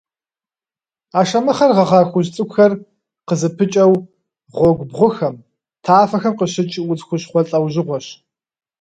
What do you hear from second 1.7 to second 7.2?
гъэгъа хужь цӏыкӏухэр къызыпыкӏэу гъуэгубгъухэм, тафэхэм къыщыкӏ удз